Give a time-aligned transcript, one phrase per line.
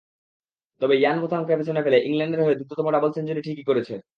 [0.81, 4.01] তবে ইয়ান বোথামকে পেছনে ফেলে ইংল্যান্ডের হয়ে দ্রুততম ডাবল সেঞ্চুরি ঠিকই করেছেন।